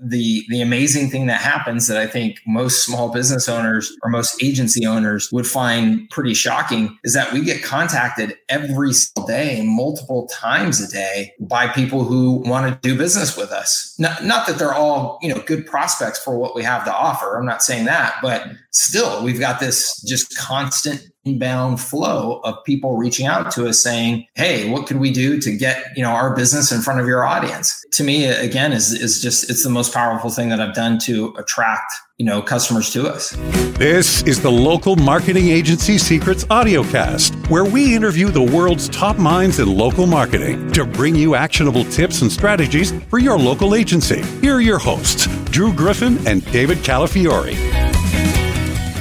[0.00, 4.42] the the amazing thing that happens that I think most small business owners or most
[4.42, 10.28] agency owners would find pretty shocking is that we get contacted every single day, multiple
[10.28, 13.94] times a day by people who want to do business with us.
[13.98, 17.36] Not, not that they're all, you know, good prospects for what we have to offer.
[17.36, 22.96] I'm not saying that, but still we've got this just constant inbound flow of people
[22.96, 26.34] reaching out to us saying, "Hey, what could we do to get you know our
[26.34, 29.92] business in front of your audience?" To me, again, is is just it's the most
[29.92, 33.30] powerful thing that I've done to attract you know customers to us.
[33.78, 39.58] This is the local marketing agency secrets audiocast, where we interview the world's top minds
[39.58, 44.22] in local marketing to bring you actionable tips and strategies for your local agency.
[44.40, 47.87] Here are your hosts, Drew Griffin and David Calafiore.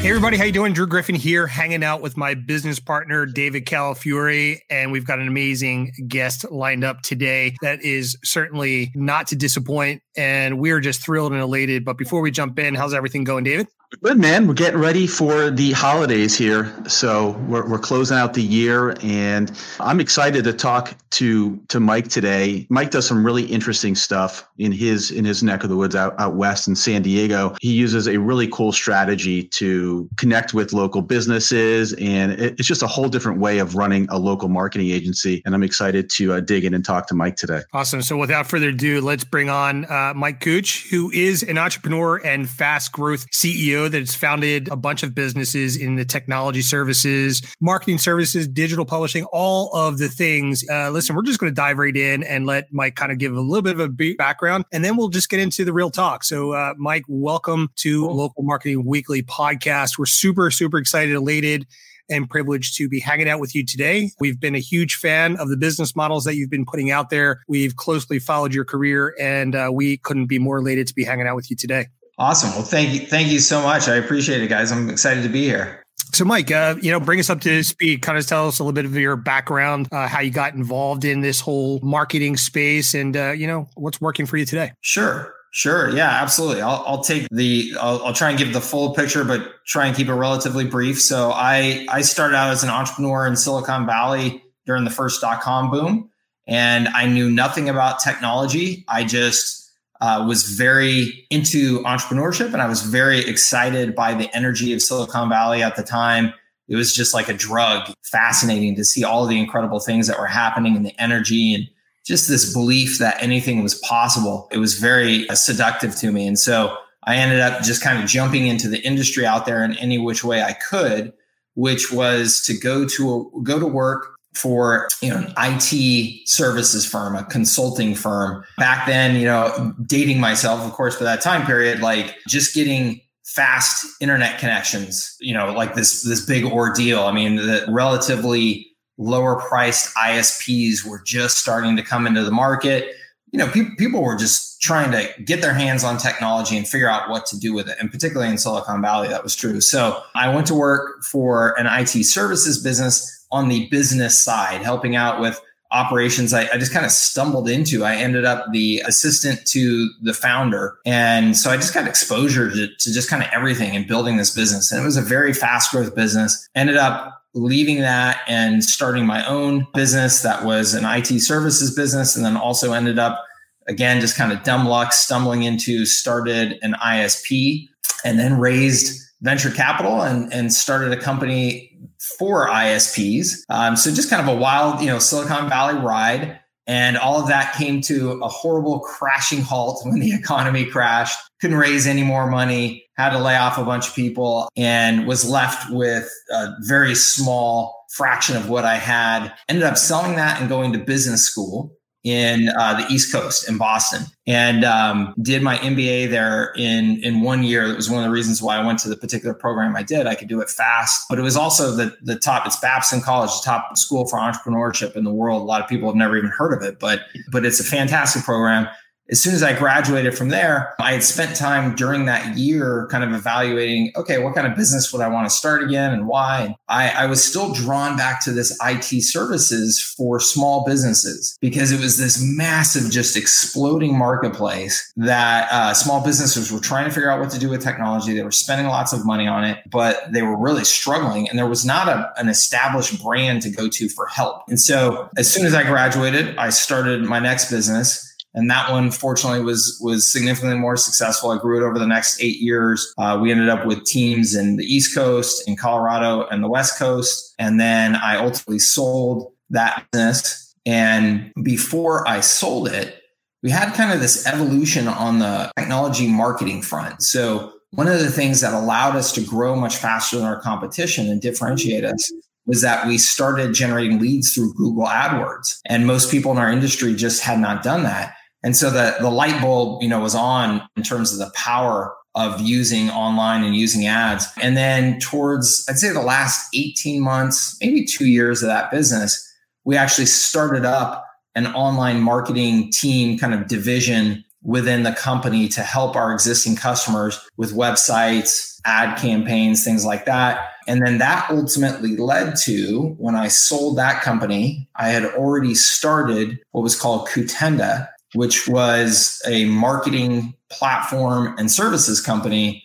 [0.07, 0.71] Hey everybody, how you doing?
[0.71, 5.27] Drew Griffin here, hanging out with my business partner David Calafiore, and we've got an
[5.27, 10.01] amazing guest lined up today that is certainly not to disappoint.
[10.15, 11.83] And we're just thrilled and elated.
[11.83, 13.67] But before we jump in, how's everything going, David?
[14.01, 14.47] Good man.
[14.47, 19.49] We're getting ready for the holidays here, so we're, we're closing out the year, and
[19.79, 22.67] I'm excited to talk to to Mike today.
[22.69, 26.19] Mike does some really interesting stuff in his in his neck of the woods out,
[26.19, 27.55] out west in San Diego.
[27.61, 32.83] He uses a really cool strategy to connect with local businesses, and it, it's just
[32.83, 35.41] a whole different way of running a local marketing agency.
[35.45, 37.61] And I'm excited to uh, dig in and talk to Mike today.
[37.71, 38.01] Awesome.
[38.01, 42.49] So without further ado, let's bring on uh, Mike Cooch, who is an entrepreneur and
[42.49, 48.47] fast growth CEO that's founded a bunch of businesses in the technology services, marketing services,
[48.47, 50.63] digital publishing, all of the things.
[50.69, 53.33] Uh, listen, we're just going to dive right in and let Mike kind of give
[53.33, 56.23] a little bit of a background, and then we'll just get into the real talk.
[56.23, 58.15] So, uh, Mike, welcome to cool.
[58.15, 59.99] Local Marketing Weekly podcast.
[59.99, 61.67] We're super, super excited, elated
[62.09, 64.11] and privileged to be hanging out with you today.
[64.19, 67.43] We've been a huge fan of the business models that you've been putting out there.
[67.47, 71.27] We've closely followed your career, and uh, we couldn't be more elated to be hanging
[71.27, 71.87] out with you today.
[72.17, 72.49] Awesome.
[72.51, 73.01] Well, thank you.
[73.01, 73.87] Thank you so much.
[73.87, 74.71] I appreciate it, guys.
[74.71, 75.83] I'm excited to be here.
[76.13, 78.01] So, Mike, uh, you know, bring us up to speed.
[78.01, 81.05] Kind of tell us a little bit of your background, uh, how you got involved
[81.05, 84.71] in this whole marketing space, and uh, you know, what's working for you today.
[84.81, 86.61] Sure, sure, yeah, absolutely.
[86.61, 87.73] I'll, I'll take the.
[87.79, 90.99] I'll, I'll, try and give the full picture, but try and keep it relatively brief.
[90.99, 95.41] So, I I started out as an entrepreneur in Silicon Valley during the first dot
[95.41, 96.09] com boom,
[96.47, 98.85] and I knew nothing about technology.
[98.87, 99.66] I just
[100.01, 105.29] uh, was very into entrepreneurship and I was very excited by the energy of Silicon
[105.29, 106.33] Valley at the time.
[106.67, 110.27] It was just like a drug, fascinating to see all the incredible things that were
[110.27, 111.67] happening and the energy and
[112.05, 114.47] just this belief that anything was possible.
[114.51, 116.27] It was very uh, seductive to me.
[116.27, 119.77] And so I ended up just kind of jumping into the industry out there in
[119.77, 121.13] any which way I could,
[121.55, 126.85] which was to go to a, go to work for you know an IT services
[126.85, 128.43] firm, a consulting firm.
[128.57, 133.01] Back then, you know, dating myself, of course, for that time period, like just getting
[133.25, 137.03] fast internet connections, you know, like this this big ordeal.
[137.03, 138.67] I mean, the relatively
[138.97, 142.95] lower priced ISPs were just starting to come into the market.
[143.31, 146.89] You know, pe- people were just trying to get their hands on technology and figure
[146.89, 147.77] out what to do with it.
[147.79, 149.61] And particularly in Silicon Valley, that was true.
[149.61, 154.95] So I went to work for an IT services business on the business side, helping
[154.95, 155.41] out with
[155.71, 157.83] operations I, I, just kind of stumbled into.
[157.83, 160.77] I ended up the assistant to the founder.
[160.85, 164.33] And so I just got exposure to, to just kind of everything and building this
[164.33, 164.71] business.
[164.71, 166.47] And it was a very fast growth business.
[166.55, 172.15] Ended up leaving that and starting my own business that was an IT services business.
[172.15, 173.23] And then also ended up,
[173.67, 177.67] again, just kind of dumb luck, stumbling into started an ISP
[178.05, 181.76] and then raised venture capital and, and started a company
[182.17, 183.43] for ISPs.
[183.49, 186.39] Um, so just kind of a wild, you know, Silicon Valley ride.
[186.67, 191.17] And all of that came to a horrible crashing halt when the economy crashed.
[191.39, 195.29] Couldn't raise any more money, had to lay off a bunch of people, and was
[195.29, 199.31] left with a very small fraction of what I had.
[199.47, 201.76] Ended up selling that and going to business school
[202.07, 207.19] in uh, the East Coast in Boston, and um, did my MBA there in in
[207.19, 207.67] one year.
[207.67, 210.07] That was one of the reasons why I went to the particular program I did.
[210.07, 212.45] I could do it fast, but it was also the the top.
[212.45, 215.41] It's Babson College, the top school for entrepreneurship in the world.
[215.41, 218.23] A lot of people have never even heard of it, but but it's a fantastic
[218.23, 218.69] program
[219.09, 223.03] as soon as I graduated from there, I had spent time during that year kind
[223.03, 226.55] of evaluating, okay, what kind of business would I want to start again and why?
[226.67, 231.79] I, I, was still drawn back to this IT services for small businesses because it
[231.79, 237.19] was this massive, just exploding marketplace that uh, small businesses were trying to figure out
[237.19, 238.13] what to do with technology.
[238.13, 241.29] They were spending lots of money on it, but they were really struggling.
[241.29, 244.43] And there was not a, an established brand to go to for help.
[244.49, 248.91] And so as soon as I graduated, I started my next business and that one
[248.91, 251.31] fortunately was was significantly more successful.
[251.31, 252.93] I grew it over the next eight years.
[252.97, 256.77] Uh, we ended up with teams in the East Coast, in Colorado, and the West
[256.77, 260.55] Coast, and then I ultimately sold that business.
[260.65, 263.01] And before I sold it,
[263.41, 267.01] we had kind of this evolution on the technology marketing front.
[267.01, 271.09] So one of the things that allowed us to grow much faster than our competition
[271.09, 272.11] and differentiate us
[272.47, 275.59] was that we started generating leads through Google AdWords.
[275.65, 278.15] And most people in our industry just had not done that.
[278.43, 281.93] And so the, the light bulb, you know, was on in terms of the power
[282.15, 284.25] of using online and using ads.
[284.41, 289.23] And then towards, I'd say the last 18 months, maybe two years of that business,
[289.65, 291.05] we actually started up
[291.35, 297.19] an online marketing team kind of division within the company to help our existing customers
[297.35, 300.51] with websites, ad campaigns, things like that.
[300.67, 306.39] And then that ultimately led to when I sold that company, I had already started
[306.51, 312.63] what was called Kutenda, which was a marketing platform and services company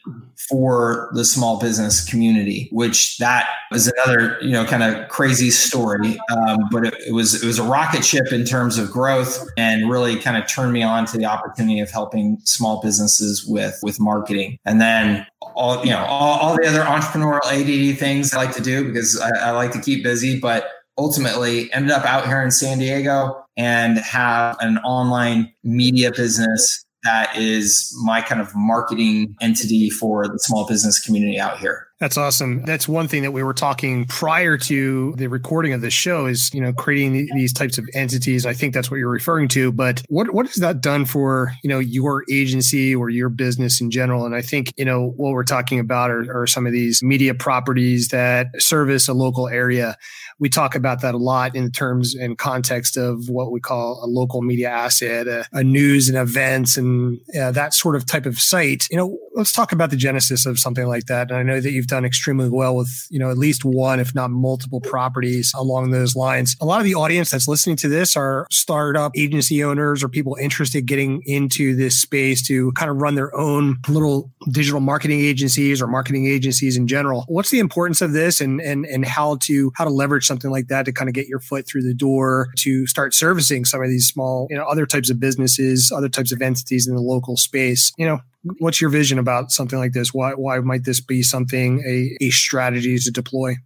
[0.49, 6.19] for the small business community which that was another you know kind of crazy story.
[6.31, 9.91] Um, but it, it, was it was a rocket ship in terms of growth and
[9.91, 14.01] really kind of turned me on to the opportunity of helping small businesses with with
[14.01, 14.59] marketing.
[14.65, 18.63] And then all you know all, all the other entrepreneurial ADD things I like to
[18.63, 20.69] do because I, I like to keep busy but
[20.99, 27.37] ultimately ended up out here in San Diego and have an online media business that
[27.37, 31.89] is my kind of marketing entity for the small business community out here.
[32.03, 32.65] That's awesome.
[32.65, 36.53] That's one thing that we were talking prior to the recording of this show is,
[36.53, 38.45] you know, creating these types of entities.
[38.45, 41.69] I think that's what you're referring to, but what what has that done for, you
[41.69, 44.27] know, your agency or your business in general?
[44.27, 47.35] And I think, you know, what we're talking about are, are some of these media
[47.35, 49.97] properties that service a local area
[50.43, 54.09] we talk about that a lot in terms and context of what we call a
[54.09, 58.41] local media asset, a, a news and events and uh, that sort of type of
[58.41, 58.89] site.
[58.91, 61.31] You know, let's talk about the genesis of something like that.
[61.31, 64.17] And I know that you've done extremely well with, you know, at least one, if
[64.17, 66.57] not multiple properties along those lines.
[66.61, 70.37] A lot of the audience that's listening to this are startup agency owners or people
[70.41, 75.81] interested getting into this space to kind of run their own little digital marketing agencies
[75.81, 77.25] or marketing agencies in general.
[77.29, 80.69] What's the importance of this and and and how to how to leverage something like
[80.69, 83.91] that to kind of get your foot through the door to start servicing some of
[83.91, 87.37] these small, you know, other types of businesses, other types of entities in the local
[87.37, 87.93] space.
[87.99, 88.21] You know,
[88.59, 90.15] what's your vision about something like this?
[90.15, 93.57] Why why might this be something a, a strategy to deploy?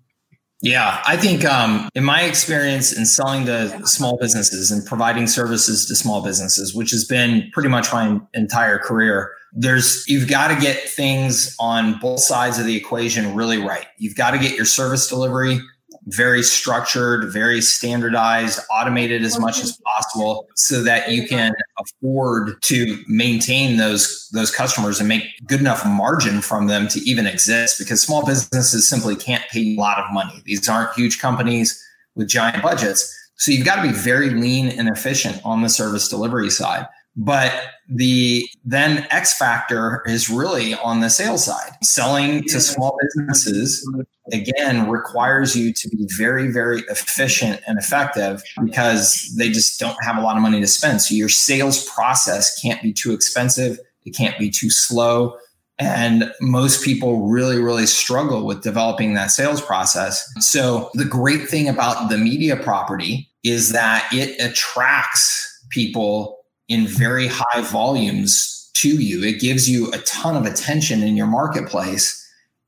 [0.62, 5.86] Yeah, I think um, in my experience in selling to small businesses and providing services
[5.86, 10.60] to small businesses, which has been pretty much my entire career, there's you've got to
[10.60, 13.86] get things on both sides of the equation really right.
[13.98, 15.60] You've got to get your service delivery
[16.06, 23.02] very structured, very standardized, automated as much as possible so that you can afford to
[23.08, 28.00] maintain those those customers and make good enough margin from them to even exist because
[28.00, 30.42] small businesses simply can't pay a lot of money.
[30.44, 31.82] These aren't huge companies
[32.14, 33.12] with giant budgets.
[33.36, 36.86] So you've got to be very lean and efficient on the service delivery side.
[37.16, 37.52] But
[37.88, 41.72] the then X factor is really on the sales side.
[41.82, 43.88] Selling to small businesses
[44.32, 50.16] again requires you to be very, very efficient and effective because they just don't have
[50.16, 51.00] a lot of money to spend.
[51.00, 53.78] So your sales process can't be too expensive.
[54.04, 55.36] It can't be too slow.
[55.78, 60.26] And most people really, really struggle with developing that sales process.
[60.40, 67.28] So the great thing about the media property is that it attracts people in very
[67.28, 69.22] high volumes to you.
[69.22, 72.22] It gives you a ton of attention in your marketplace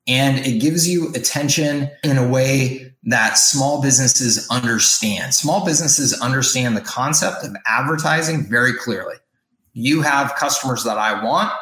[0.06, 5.34] and it gives you attention in a way that small businesses understand.
[5.34, 9.16] Small businesses understand the concept of advertising very clearly.
[9.74, 11.52] You have customers that I want.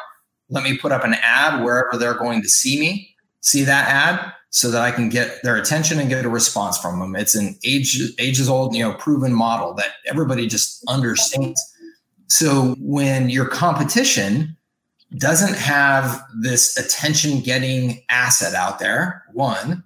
[0.49, 4.33] Let me put up an ad wherever they're going to see me, see that ad
[4.49, 7.15] so that I can get their attention and get a response from them.
[7.17, 11.61] It's an age ages old, you know, proven model that everybody just understands.
[12.27, 14.57] So when your competition
[15.17, 19.83] doesn't have this attention getting asset out there, one,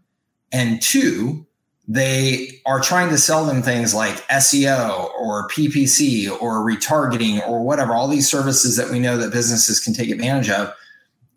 [0.52, 1.46] and two,
[1.88, 7.94] they are trying to sell them things like SEO or PPC or retargeting or whatever,
[7.94, 10.74] all these services that we know that businesses can take advantage of.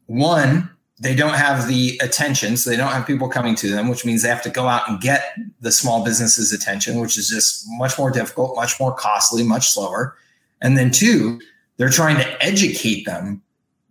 [0.06, 0.70] One,
[1.00, 4.22] they don't have the attention, so they don't have people coming to them, which means
[4.22, 7.98] they have to go out and get the small businesses' attention, which is just much
[7.98, 10.16] more difficult, much more costly, much slower.
[10.64, 11.40] And then two,
[11.76, 13.40] they're trying to educate them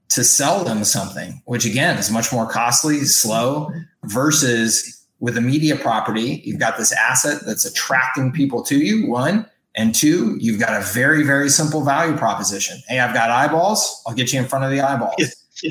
[0.10, 3.72] to sell them something, which again is much more costly, slow,
[4.03, 9.46] versus with a media property, you've got this asset that's attracting people to you, one,
[9.75, 12.80] And two, you've got a very, very simple value proposition.
[12.88, 14.03] Hey, I've got eyeballs.
[14.06, 15.15] I'll get you in front of the eyeballs.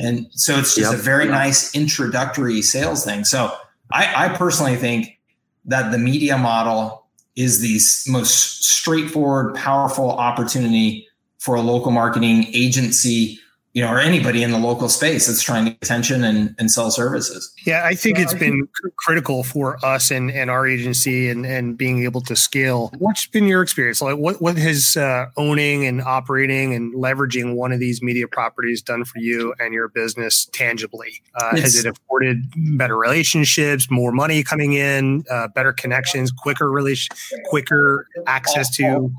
[0.01, 0.99] And so it's just yep.
[0.99, 1.33] a very yep.
[1.33, 3.25] nice introductory sales thing.
[3.25, 3.55] So
[3.93, 5.19] I, I personally think
[5.67, 7.02] that the media model
[7.37, 11.07] is the most straightforward, powerful opportunity
[11.39, 13.39] for a local marketing agency
[13.75, 16.71] you know, or anybody in the local space that's trying to get attention and, and
[16.71, 17.51] sell services.
[17.67, 22.05] Yeah, I think it's been critical for us and, and our agency and, and being
[22.05, 22.93] able to scale.
[22.99, 24.03] What's been your experience?
[24.03, 28.83] Like what, what has uh, owning and operating and leveraging one of these media properties
[28.83, 31.23] done for you and your business tangibly?
[31.35, 32.43] Uh, has it afforded
[32.77, 39.11] better relationships, more money coming in, uh, better connections, quicker relation, quicker access to?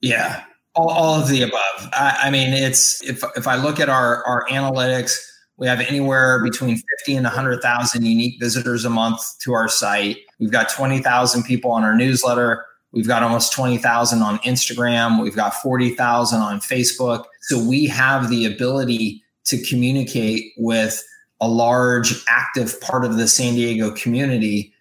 [0.00, 0.44] Yeah,
[0.78, 1.88] all, all of the above.
[1.92, 5.16] I, I, mean, it's if if I look at our our analytics,
[5.56, 10.18] we have anywhere between 50 and 100,000 unique visitors a month to our site.
[10.38, 12.64] We've got 20,000 people on our newsletter.
[12.92, 15.20] We've got almost 20,000 on Instagram.
[15.20, 17.24] We've got 40,000 on Facebook.
[17.42, 21.02] So we have the ability to communicate with
[21.40, 24.72] a large active part of the San Diego community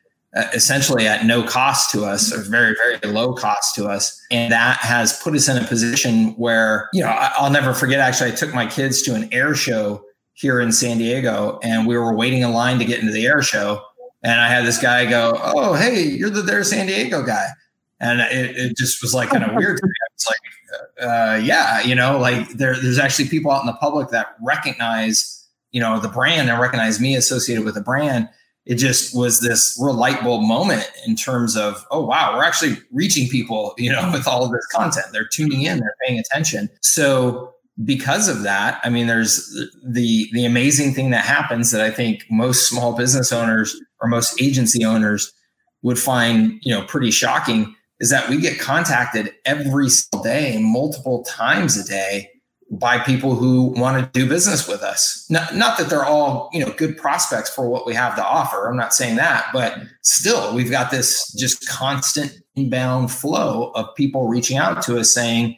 [0.54, 4.22] essentially at no cost to us or very very low cost to us.
[4.30, 8.32] And that has put us in a position where you know i'll never forget actually
[8.32, 10.04] i took my kids to an air show
[10.34, 13.42] here in san diego and we were waiting in line to get into the air
[13.42, 13.82] show.
[14.24, 17.48] And i had this guy go oh hey you're the Dare San Diego guy.
[18.00, 19.94] And it, it just was like kind of weird to me.
[20.14, 20.38] It's like
[21.02, 25.48] uh, yeah you know like there, there's actually people out in the public that recognize
[25.72, 28.30] you know the brand and recognize me associated with the brand
[28.68, 32.78] it just was this real light bulb moment in terms of oh wow we're actually
[32.92, 34.14] reaching people you know mm-hmm.
[34.14, 35.08] with all of this content.
[35.12, 36.70] They're tuning in they're paying attention.
[36.82, 39.54] So because of that i mean there's
[39.86, 44.42] the the amazing thing that happens that i think most small business owners or most
[44.42, 45.32] agency owners
[45.84, 51.24] would find you know pretty shocking is that we get contacted every single day multiple
[51.24, 52.30] times a day
[52.70, 55.26] by people who want to do business with us.
[55.30, 58.68] Not, not that they're all, you know, good prospects for what we have to offer.
[58.68, 64.28] I'm not saying that, but still we've got this just constant inbound flow of people
[64.28, 65.58] reaching out to us saying,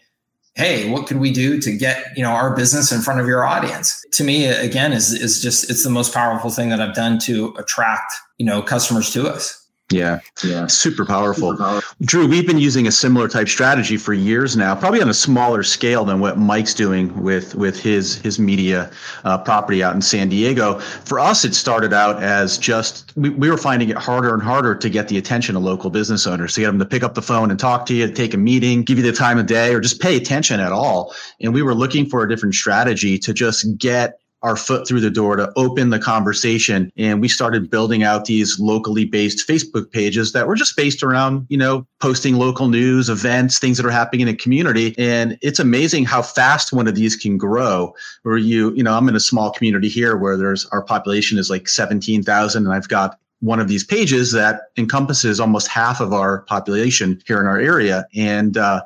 [0.56, 3.46] Hey, what could we do to get, you know, our business in front of your
[3.46, 4.04] audience?
[4.14, 7.56] To me, again, is, is just, it's the most powerful thing that I've done to
[7.58, 9.56] attract, you know, customers to us.
[9.92, 11.52] Yeah, yeah, super powerful.
[11.52, 11.96] super powerful.
[12.02, 15.64] Drew, we've been using a similar type strategy for years now, probably on a smaller
[15.64, 18.92] scale than what Mike's doing with with his his media
[19.24, 20.78] uh, property out in San Diego.
[20.80, 24.76] For us, it started out as just we, we were finding it harder and harder
[24.76, 27.24] to get the attention of local business owners, to get them to pick up the
[27.24, 29.80] phone and talk to you, take a meeting, give you the time of day, or
[29.80, 31.16] just pay attention at all.
[31.42, 35.10] And we were looking for a different strategy to just get our foot through the
[35.10, 36.92] door to open the conversation.
[36.98, 41.46] And we started building out these locally based Facebook pages that were just based around,
[41.50, 44.96] you know, posting local news, events, things that are happening in a community.
[44.98, 47.94] And it's amazing how fast one of these can grow.
[48.24, 51.50] Where you, you know, I'm in a small community here where there's our population is
[51.50, 56.42] like 17,000 and I've got one of these pages that encompasses almost half of our
[56.44, 58.06] population here in our area.
[58.14, 58.82] And, uh,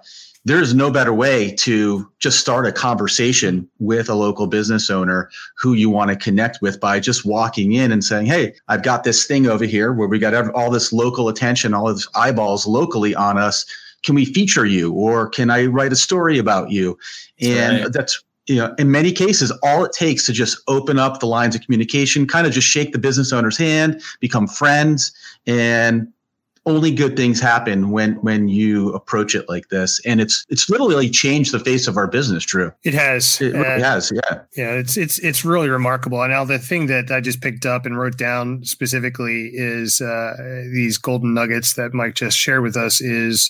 [0.45, 5.29] there is no better way to just start a conversation with a local business owner
[5.57, 9.03] who you want to connect with by just walking in and saying, Hey, I've got
[9.03, 12.67] this thing over here where we got all this local attention, all of this eyeballs
[12.67, 13.65] locally on us.
[14.03, 16.97] Can we feature you or can I write a story about you?
[17.39, 17.93] And right.
[17.93, 21.55] that's, you know, in many cases, all it takes to just open up the lines
[21.55, 25.13] of communication, kind of just shake the business owner's hand, become friends,
[25.47, 26.12] and
[26.65, 30.00] only good things happen when when you approach it like this.
[30.05, 32.72] And it's it's literally changed the face of our business drew.
[32.84, 33.41] It has.
[33.41, 34.39] It really uh, has yeah.
[34.55, 36.22] yeah it's it's it's really remarkable.
[36.22, 40.34] And now the thing that i just picked up and wrote down specifically is uh,
[40.72, 43.50] these golden nuggets that mike just shared with us is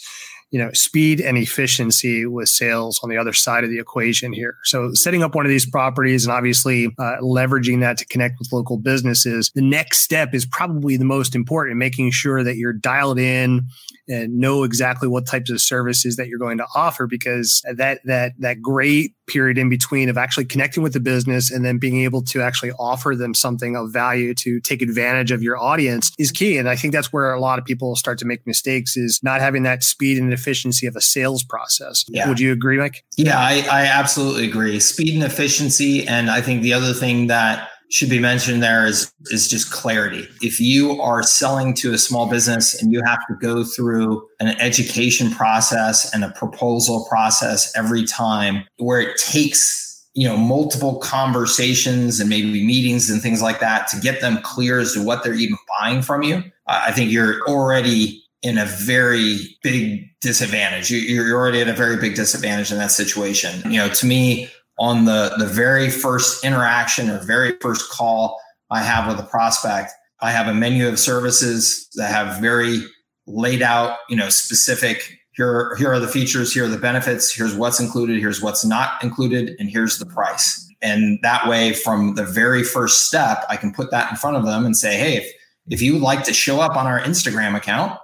[0.54, 4.58] you know speed and efficiency with sales on the other side of the equation here.
[4.64, 8.54] So setting up one of these properties and obviously uh, leveraging that to connect with
[8.54, 13.20] local businesses the next step is probably the most important making sure that you're dialed
[13.20, 13.68] in
[14.08, 18.34] and know exactly what types of services that you're going to offer because that that
[18.40, 22.22] that great period in between of actually connecting with the business and then being able
[22.22, 26.58] to actually offer them something of value to take advantage of your audience is key.
[26.58, 29.40] And i think that's where a lot of people start to make mistakes is not
[29.40, 32.04] having that speed and efficiency of a sales process.
[32.08, 32.28] Yeah.
[32.28, 33.04] would you agree mike?
[33.18, 34.80] Yeah I, I absolutely agree.
[34.80, 39.14] Speed and efficiency and i think the other thing that should be mentioned there is
[39.26, 40.28] is just clarity.
[40.42, 44.60] If you are selling to a small business and you have to go through an
[44.60, 49.82] education process and a proposal process every time where it takes
[50.16, 54.80] you know multiple conversations and maybe meetings and things like that to get them clear
[54.80, 59.58] as to what they're even buying from you i think you're already in a very
[59.64, 60.92] big disadvantage.
[60.92, 63.72] You're already at a very big disadvantage in that situation.
[63.72, 64.50] You know, to me,
[64.80, 68.40] on the the very first interaction or very first call
[68.72, 72.84] I have with a prospect, I have a menu of services that have very
[73.28, 77.56] laid out, you know, specific here here are the features, here are the benefits, here's
[77.56, 80.60] what's included, here's what's not included, and here's the price.
[80.82, 84.46] And that way from the very first step, I can put that in front of
[84.46, 85.32] them and say, "Hey, if
[85.70, 87.98] if you would like to show up on our Instagram account,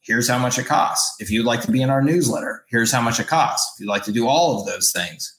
[0.00, 1.20] here's how much it costs.
[1.20, 3.74] If you'd like to be in our newsletter, here's how much it costs.
[3.74, 5.36] If you'd like to do all of those things,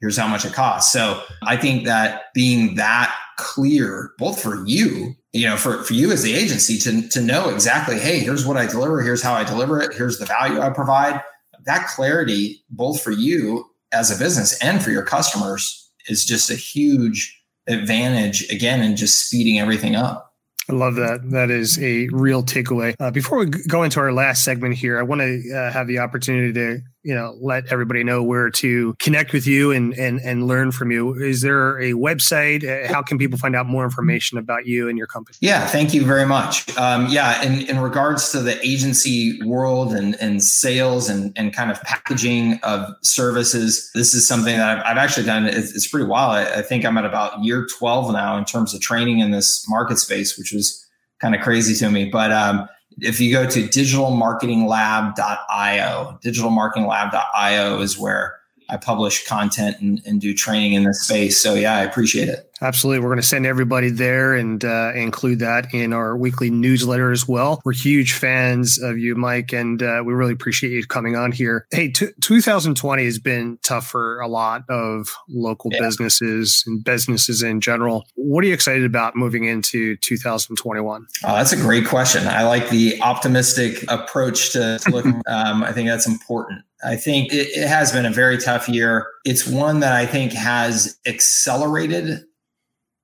[0.00, 0.92] here's how much it costs.
[0.92, 6.10] So I think that being that clear, both for you, you know, for, for you
[6.10, 9.44] as the agency to, to know exactly, hey, here's what I deliver, here's how I
[9.44, 11.22] deliver it, here's the value I provide.
[11.64, 16.54] That clarity, both for you as a business and for your customers, is just a
[16.54, 17.34] huge
[17.66, 20.28] advantage again in just speeding everything up.
[20.70, 21.30] I love that.
[21.30, 22.94] That is a real takeaway.
[23.00, 25.98] Uh, before we go into our last segment here, I want to uh, have the
[25.98, 30.46] opportunity to you know let everybody know where to connect with you and and and
[30.46, 31.14] learn from you.
[31.14, 32.62] Is there a website?
[32.62, 35.38] Uh, how can people find out more information about you and your company?
[35.40, 36.76] Yeah thank you very much.
[36.76, 41.70] Um, yeah in, in regards to the agency world and, and sales and, and kind
[41.70, 45.46] of packaging of services this is something that i've, I've actually done.
[45.46, 46.32] It's, it's pretty wild.
[46.32, 49.66] I, I think i'm at about year 12 now in terms of training in this
[49.66, 50.84] market space which was
[51.20, 52.04] kind of crazy to me.
[52.06, 52.68] But um,
[53.00, 58.36] if you go to digitalmarketinglab.io, digitalmarketinglab.io is where
[58.68, 61.42] I publish content and, and do training in this space.
[61.42, 62.48] So yeah, I appreciate it.
[62.60, 63.00] Absolutely.
[63.00, 67.28] We're going to send everybody there and uh, include that in our weekly newsletter as
[67.28, 67.60] well.
[67.64, 71.66] We're huge fans of you, Mike, and uh, we really appreciate you coming on here.
[71.70, 75.80] Hey, t- 2020 has been tough for a lot of local yeah.
[75.80, 78.04] businesses and businesses in general.
[78.16, 81.06] What are you excited about moving into 2021?
[81.24, 82.26] Oh, that's a great question.
[82.26, 85.06] I like the optimistic approach to, to look.
[85.28, 86.62] um, I think that's important.
[86.84, 89.06] I think it, it has been a very tough year.
[89.24, 92.24] It's one that I think has accelerated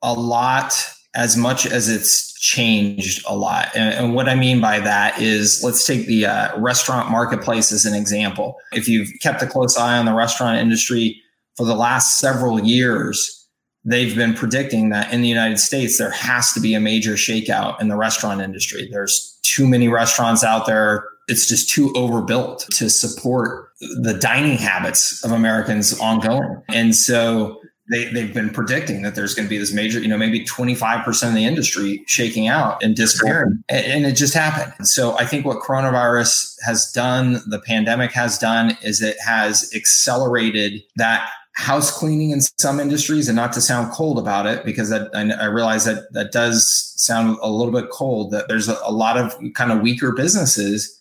[0.02, 0.74] a lot
[1.14, 3.68] as much as it's changed a lot.
[3.74, 7.86] And, and, what I mean by that is let's take the uh, restaurant marketplace as
[7.86, 8.56] an example.
[8.72, 11.20] If you've kept a close eye on the restaurant industry
[11.56, 13.46] for the last several years,
[13.84, 17.80] they've been predicting that in the United States, there has to be a major shakeout
[17.80, 18.88] in the restaurant industry.
[18.90, 21.06] There's too many restaurants out there.
[21.28, 26.62] It's just too overbuilt to support the dining habits of Americans ongoing.
[26.68, 27.60] And so
[27.90, 31.28] they, they've been predicting that there's going to be this major, you know, maybe 25%
[31.28, 33.62] of the industry shaking out and disappearing.
[33.68, 34.86] And, and it just happened.
[34.86, 40.82] So I think what coronavirus has done, the pandemic has done, is it has accelerated
[40.96, 45.08] that house cleaning in some industries and not to sound cold about it because that,
[45.14, 48.90] I, I, realize that that does sound a little bit cold that there's a, a
[48.90, 51.00] lot of kind of weaker businesses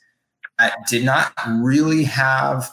[0.64, 2.70] that did not really have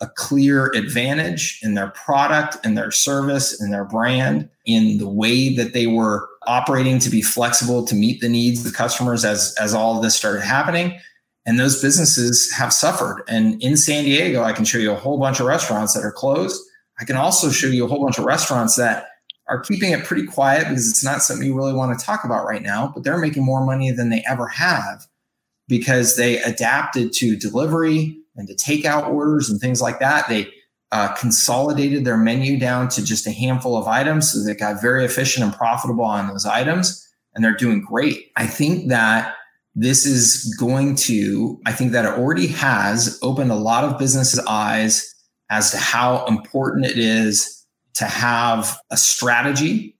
[0.00, 5.54] a clear advantage in their product and their service and their brand in the way
[5.54, 9.54] that they were operating to be flexible to meet the needs of the customers as
[9.60, 10.98] as all this started happening.
[11.46, 13.24] And those businesses have suffered.
[13.26, 16.12] And in San Diego I can show you a whole bunch of restaurants that are
[16.12, 16.60] closed.
[17.00, 19.06] I can also show you a whole bunch of restaurants that
[19.48, 22.44] are keeping it pretty quiet because it's not something you really want to talk about
[22.44, 25.06] right now but they're making more money than they ever have
[25.68, 30.28] because they adapted to delivery and to takeout orders and things like that.
[30.28, 30.48] They
[30.90, 34.32] uh, consolidated their menu down to just a handful of items.
[34.32, 38.30] So they got very efficient and profitable on those items, and they're doing great.
[38.36, 39.34] I think that
[39.74, 44.44] this is going to, I think that it already has opened a lot of businesses'
[44.48, 45.14] eyes
[45.50, 49.96] as to how important it is to have a strategy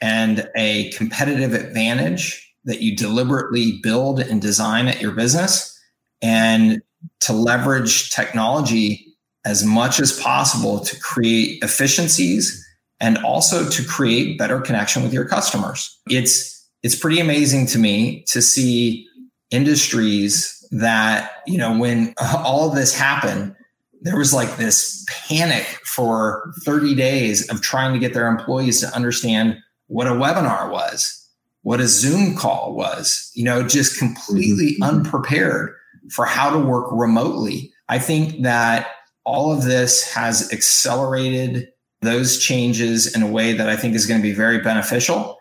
[0.00, 5.78] and a competitive advantage that you deliberately build and design at your business
[6.20, 6.80] and
[7.20, 9.06] to leverage technology
[9.44, 12.64] as much as possible to create efficiencies
[13.00, 15.98] and also to create better connection with your customers.
[16.08, 19.06] It's it's pretty amazing to me to see
[19.50, 23.54] industries that, you know, when all of this happened,
[24.00, 28.88] there was like this panic for 30 days of trying to get their employees to
[28.94, 31.21] understand what a webinar was,
[31.62, 34.82] what a Zoom call was, you know, just completely mm-hmm.
[34.82, 35.74] unprepared
[36.10, 37.72] for how to work remotely.
[37.88, 38.88] I think that
[39.24, 41.68] all of this has accelerated
[42.00, 45.38] those changes in a way that I think is going to be very beneficial.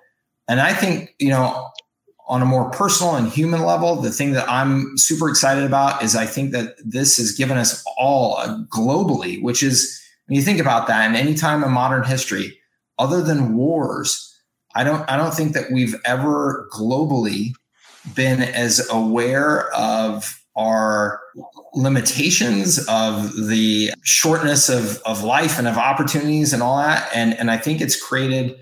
[0.48, 1.70] And I think, you know,
[2.28, 6.16] on a more personal and human level, the thing that I'm super excited about is
[6.16, 8.38] I think that this has given us all
[8.70, 12.58] globally, which is when you think about that, in any time in modern history,
[13.00, 14.31] other than wars,
[14.76, 17.54] I don't I don't think that we've ever globally
[18.16, 21.22] been as aware of our
[21.74, 27.10] limitations of the shortness of, of life and of opportunities and all that.
[27.16, 28.58] And, and I think it's created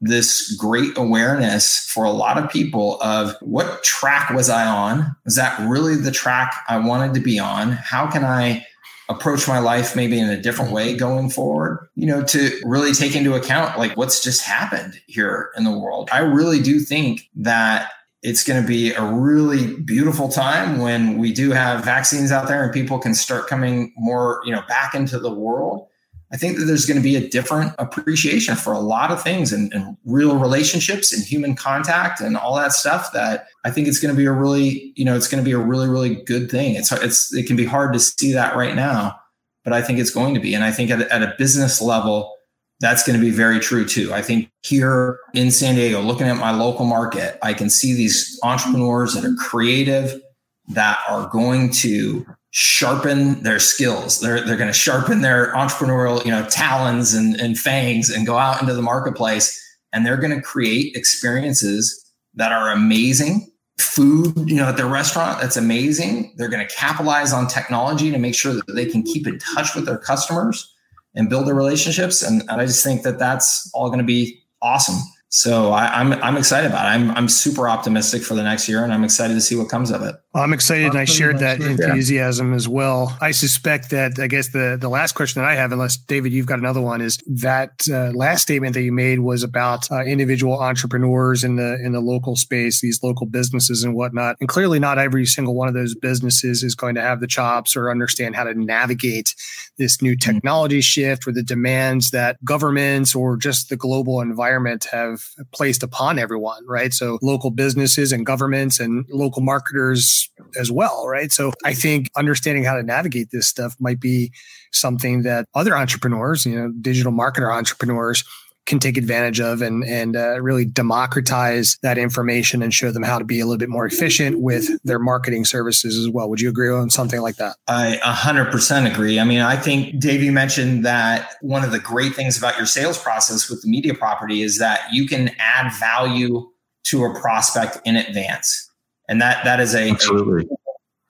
[0.00, 5.14] this great awareness for a lot of people of what track was I on?
[5.24, 7.70] Was that really the track I wanted to be on?
[7.70, 8.66] How can I
[9.12, 10.76] approach my life maybe in a different mm-hmm.
[10.76, 11.88] way going forward?
[11.94, 16.08] You know, to really take into account like what's just happened here in the world.
[16.12, 17.90] I really do think that
[18.22, 22.62] it's going to be a really beautiful time when we do have vaccines out there
[22.62, 25.88] and people can start coming more, you know, back into the world.
[26.32, 29.52] I think that there's going to be a different appreciation for a lot of things
[29.52, 34.00] and, and, real relationships and human contact and all that stuff that I think it's
[34.00, 36.50] going to be a really, you know, it's going to be a really, really good
[36.50, 36.74] thing.
[36.74, 39.20] It's, it's, it can be hard to see that right now,
[39.62, 40.54] but I think it's going to be.
[40.54, 42.34] And I think at, at a business level,
[42.80, 44.12] that's going to be very true too.
[44.12, 48.40] I think here in San Diego, looking at my local market, I can see these
[48.42, 50.20] entrepreneurs that are creative,
[50.68, 54.20] that are going to sharpen their skills.
[54.20, 58.36] They're they're going to sharpen their entrepreneurial, you know, talons and, and fangs and go
[58.36, 59.58] out into the marketplace
[59.92, 61.98] and they're going to create experiences
[62.34, 63.50] that are amazing.
[63.78, 66.34] Food, you know, at their restaurant, that's amazing.
[66.36, 69.74] They're going to capitalize on technology to make sure that they can keep in touch
[69.74, 70.72] with their customers
[71.14, 72.22] and build their relationships.
[72.22, 75.00] And, and I just think that that's all going to be awesome.
[75.34, 76.88] So I, am I'm, I'm excited about it.
[76.90, 79.90] I'm I'm super optimistic for the next year, and I'm excited to see what comes
[79.90, 80.14] of it.
[80.34, 82.56] I'm excited, and I shared that enthusiasm yeah.
[82.56, 83.16] as well.
[83.18, 86.44] I suspect that I guess the the last question that I have, unless David, you've
[86.44, 90.60] got another one, is that uh, last statement that you made was about uh, individual
[90.60, 94.36] entrepreneurs in the in the local space, these local businesses and whatnot.
[94.38, 97.74] And clearly, not every single one of those businesses is going to have the chops
[97.74, 99.34] or understand how to navigate
[99.78, 100.30] this new mm-hmm.
[100.30, 100.82] technology mm-hmm.
[100.82, 105.21] shift or the demands that governments or just the global environment have
[105.52, 106.92] placed upon everyone, right?
[106.92, 111.32] So local businesses and governments and local marketers as well, right?
[111.32, 114.32] So I think understanding how to navigate this stuff might be
[114.72, 118.24] something that other entrepreneurs, you know, digital marketer entrepreneurs
[118.66, 123.18] can take advantage of and and uh, really democratize that information and show them how
[123.18, 126.28] to be a little bit more efficient with their marketing services as well.
[126.30, 127.56] Would you agree on something like that?
[127.66, 129.18] I 100% agree.
[129.18, 132.66] I mean, I think Dave, you mentioned that one of the great things about your
[132.66, 136.48] sales process with the media property is that you can add value
[136.84, 138.70] to a prospect in advance,
[139.08, 140.44] and that that is a absolutely.
[140.44, 140.56] A,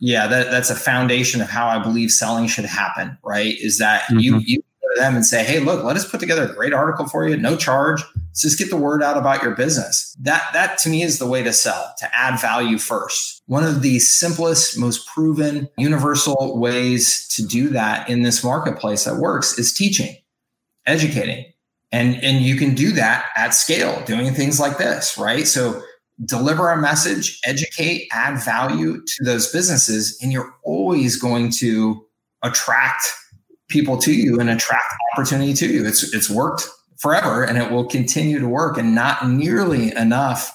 [0.05, 3.57] yeah, that, that's a foundation of how I believe selling should happen, right?
[3.61, 4.19] Is that mm-hmm.
[4.19, 7.07] you you to them and say, hey, look, let us put together a great article
[7.07, 8.03] for you, no charge.
[8.29, 10.17] Let's just get the word out about your business.
[10.21, 13.43] That that to me is the way to sell, to add value first.
[13.47, 19.17] One of the simplest, most proven, universal ways to do that in this marketplace that
[19.17, 20.17] works is teaching,
[20.87, 21.47] educating.
[21.91, 25.47] And, and you can do that at scale, doing things like this, right?
[25.47, 25.83] So
[26.25, 32.07] deliver a message, educate, add value to those businesses, and you're always going to
[32.43, 33.03] attract
[33.73, 35.87] people to you and attract opportunity to you.
[35.87, 38.79] It's it's worked forever and it will continue to work.
[38.79, 40.55] And not nearly enough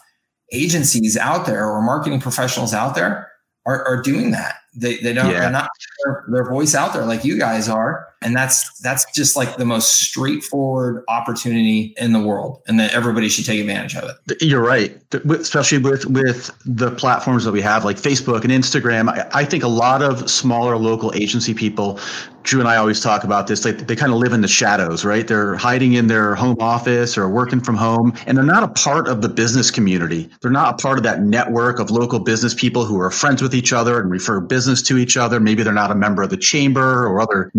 [0.54, 3.30] agencies out there or marketing professionals out there
[3.66, 4.56] are, are doing that.
[4.74, 5.42] They, they don't, yeah.
[5.42, 5.70] they're not
[6.06, 8.08] their, their voice out there like you guys are.
[8.22, 12.62] And that's, that's just like the most straightforward opportunity in the world.
[12.68, 14.42] And that everybody should take advantage of it.
[14.42, 15.00] You're right.
[15.30, 19.10] Especially with, with the platforms that we have like Facebook and Instagram.
[19.10, 22.00] I, I think a lot of smaller local agency people
[22.48, 23.60] Drew and I always talk about this.
[23.60, 25.28] They, they kind of live in the shadows, right?
[25.28, 29.10] They're hiding in their home office or working from home, and they're not a part
[29.10, 30.30] of the business community.
[30.40, 33.54] They're not a part of that network of local business people who are friends with
[33.54, 35.42] each other and refer business to each other.
[35.42, 37.52] Maybe they're not a member of the chamber or other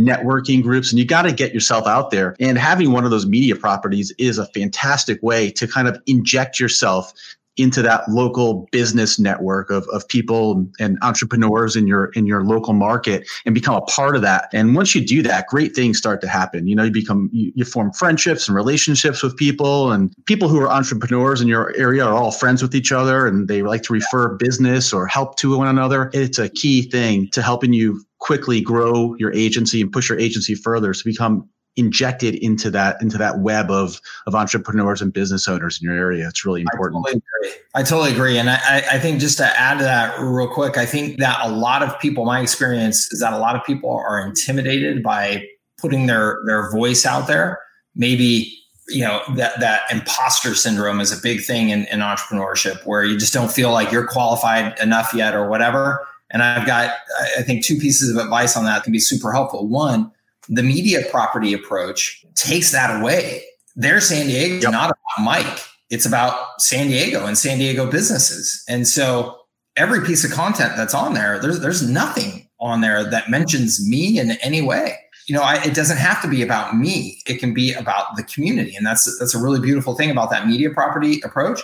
[0.49, 0.91] networking groups.
[0.91, 2.37] And you got to get yourself out there.
[2.41, 6.61] And having one of those media properties is a fantastic way to kind of inject
[6.61, 7.13] yourself
[7.57, 12.73] into that local business network of, of people and entrepreneurs in your in your local
[12.73, 16.21] market and become a part of that and once you do that great things start
[16.21, 20.15] to happen you know you become you, you form friendships and relationships with people and
[20.27, 23.61] people who are entrepreneurs in your area are all friends with each other and they
[23.63, 27.73] like to refer business or help to one another it's a key thing to helping
[27.73, 33.01] you quickly grow your agency and push your agency further to become injected into that
[33.01, 36.27] into that web of of entrepreneurs and business owners in your area.
[36.27, 37.07] It's really important.
[37.07, 37.61] I totally agree.
[37.75, 38.39] I totally agree.
[38.39, 41.49] And I, I think just to add to that real quick, I think that a
[41.49, 45.47] lot of people, my experience is that a lot of people are intimidated by
[45.79, 47.61] putting their their voice out there.
[47.95, 48.53] Maybe
[48.89, 53.17] you know that that imposter syndrome is a big thing in, in entrepreneurship where you
[53.17, 56.05] just don't feel like you're qualified enough yet or whatever.
[56.31, 56.95] And I've got
[57.39, 59.67] I think two pieces of advice on that can be super helpful.
[59.67, 60.11] One,
[60.49, 63.45] the media property approach takes that away.
[63.77, 64.73] Their San Diego is yep.
[64.73, 65.61] not about Mike.
[65.91, 68.63] It's about San Diego and San Diego businesses.
[68.69, 69.39] And so
[69.77, 74.19] every piece of content that's on there, there's there's nothing on there that mentions me
[74.19, 74.97] in any way.
[75.27, 77.21] You know, I, it doesn't have to be about me.
[77.27, 80.47] It can be about the community, and that's that's a really beautiful thing about that
[80.47, 81.63] media property approach.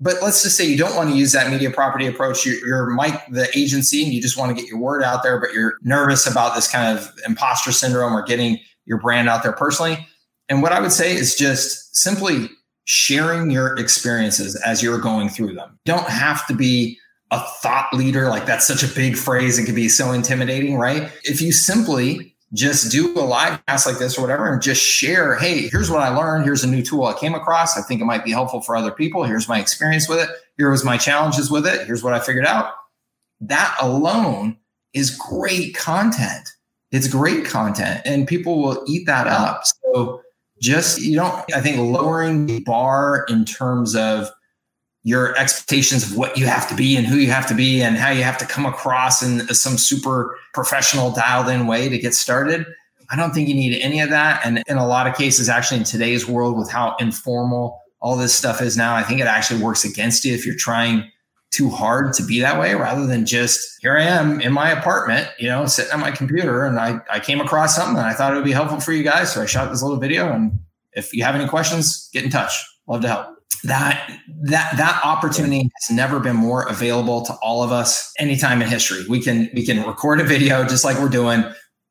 [0.00, 2.44] But let's just say you don't want to use that media property approach.
[2.44, 5.40] You're, you're Mike, the agency, and you just want to get your word out there,
[5.40, 9.52] but you're nervous about this kind of imposter syndrome or getting your brand out there
[9.52, 10.06] personally.
[10.48, 12.50] And what I would say is just simply
[12.84, 15.78] sharing your experiences as you're going through them.
[15.86, 16.98] You Don't have to be
[17.30, 18.28] a thought leader.
[18.28, 19.58] Like that's such a big phrase.
[19.58, 21.10] It can be so intimidating, right?
[21.24, 25.36] If you simply just do a live cast like this or whatever and just share,
[25.36, 26.44] hey, here's what I learned.
[26.44, 27.76] Here's a new tool I came across.
[27.76, 29.24] I think it might be helpful for other people.
[29.24, 30.28] Here's my experience with it.
[30.56, 31.84] Here was my challenges with it.
[31.86, 32.72] Here's what I figured out.
[33.40, 34.56] That alone
[34.92, 36.48] is great content.
[36.92, 39.64] It's great content and people will eat that up.
[39.64, 40.22] So
[40.60, 44.30] just, you don't, I think lowering the bar in terms of
[45.04, 47.96] your expectations of what you have to be and who you have to be and
[47.96, 52.14] how you have to come across in some super professional dialed in way to get
[52.14, 52.66] started.
[53.10, 54.40] I don't think you need any of that.
[54.44, 58.34] And in a lot of cases, actually, in today's world, with how informal all this
[58.34, 61.10] stuff is now, I think it actually works against you if you're trying
[61.50, 65.28] too hard to be that way rather than just here I am in my apartment,
[65.38, 68.32] you know, sitting on my computer and I, I came across something and I thought
[68.32, 69.32] it would be helpful for you guys.
[69.32, 70.32] So I shot this little video.
[70.32, 70.58] And
[70.94, 72.52] if you have any questions, get in touch.
[72.88, 73.33] Love to help
[73.64, 74.10] that
[74.42, 79.04] that that opportunity has never been more available to all of us anytime in history.
[79.08, 81.44] We can we can record a video just like we're doing,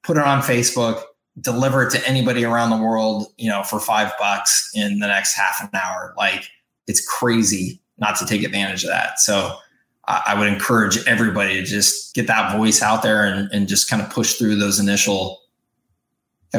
[0.03, 1.01] put it on Facebook,
[1.41, 5.35] deliver it to anybody around the world, you know, for five bucks in the next
[5.35, 6.13] half an hour.
[6.15, 6.47] Like
[6.87, 9.19] it's crazy not to take advantage of that.
[9.19, 9.57] So
[10.05, 14.01] I, would encourage everybody to just get that voice out there and, and just kind
[14.01, 15.39] of push through those initial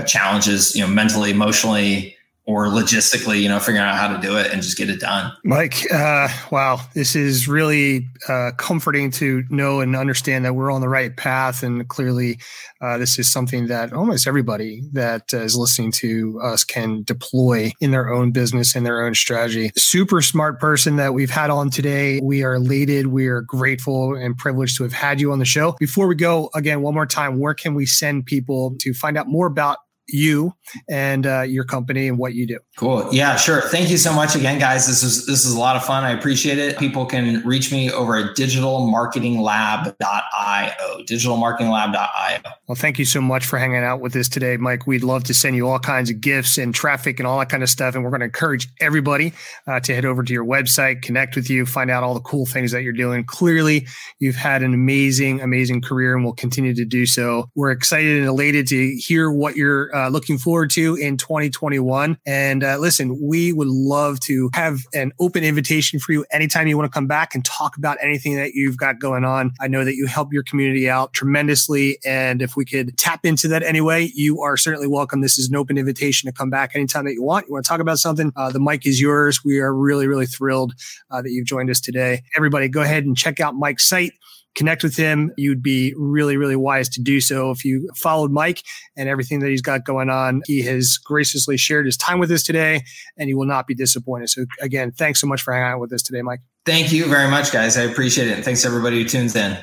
[0.07, 2.14] challenges, you know, mentally, emotionally,
[2.47, 5.33] or logistically, you know, figuring out how to do it and just get it done.
[5.45, 10.83] Mike, uh, wow, this is really uh, comforting to know and understand that we're on
[10.83, 11.63] the right path.
[11.63, 12.39] And clearly,
[12.83, 17.93] uh, this is something that almost everybody that is listening to us can deploy in
[17.93, 19.71] their own business and their own strategy.
[19.77, 22.21] Super smart person that we've had on today.
[22.23, 23.07] We are elated.
[23.07, 25.77] We are grateful and privileged to have had you on the show.
[25.79, 29.29] Before we go, again, one more time, where can we send people to find out
[29.29, 29.79] more about
[30.15, 30.55] you
[30.89, 32.59] and uh, your company and what you do.
[32.77, 33.07] Cool.
[33.13, 33.61] Yeah, sure.
[33.63, 34.87] Thank you so much again, guys.
[34.87, 36.05] This is this is a lot of fun.
[36.05, 36.79] I appreciate it.
[36.79, 41.05] People can reach me over at digitalmarketinglab.io.
[41.05, 42.39] Digitalmarketinglab.io.
[42.67, 44.87] Well, thank you so much for hanging out with us today, Mike.
[44.87, 47.63] We'd love to send you all kinds of gifts and traffic and all that kind
[47.63, 47.95] of stuff.
[47.95, 49.33] And we're going to encourage everybody
[49.67, 52.47] uh, to head over to your website, connect with you, find out all the cool
[52.47, 53.25] things that you're doing.
[53.25, 53.87] Clearly,
[54.21, 57.51] you've had an amazing, amazing career and will continue to do so.
[57.55, 62.19] We're excited and elated to hear what you're uh, looking forward to in 2021.
[62.27, 66.77] And uh, listen, we would love to have an open invitation for you anytime you
[66.77, 69.53] want to come back and talk about anything that you've got going on.
[69.61, 71.99] I know that you help your community out tremendously.
[72.05, 75.21] And if we could tap into that anyway, you are certainly welcome.
[75.21, 77.47] This is an open invitation to come back anytime that you want.
[77.47, 79.45] You want to talk about something, uh, the mic is yours.
[79.45, 80.75] We are really, really thrilled
[81.11, 82.23] uh, that you've joined us today.
[82.37, 84.13] Everybody, go ahead and check out Mike's site
[84.55, 85.33] connect with him.
[85.37, 87.51] You'd be really, really wise to do so.
[87.51, 88.63] If you followed Mike
[88.97, 92.43] and everything that he's got going on, he has graciously shared his time with us
[92.43, 92.83] today
[93.17, 94.31] and you will not be disappointed.
[94.31, 96.41] So again, thanks so much for hanging out with us today, Mike.
[96.65, 97.77] Thank you very much, guys.
[97.77, 98.35] I appreciate it.
[98.35, 99.59] And thanks everybody who tunes in.